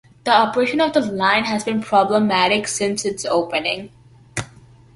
The 0.23 0.31
operation 0.31 0.81
of 0.81 0.93
the 0.93 1.01
line 1.01 1.43
has 1.43 1.63
been 1.63 1.79
problematic 1.79 2.67
since 2.67 3.05
its 3.05 3.23
opening. 3.23 3.91